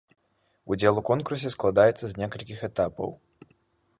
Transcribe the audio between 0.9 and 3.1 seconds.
у конкурсе складаецца з некалькіх этапаў.